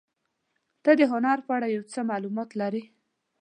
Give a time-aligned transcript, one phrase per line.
[0.83, 2.83] ته د هنر په اړه یو څه معلومات لرې؟